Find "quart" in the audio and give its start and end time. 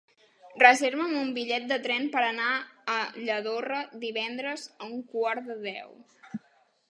5.13-5.51